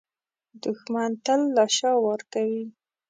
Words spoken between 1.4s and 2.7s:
له شا وار کوي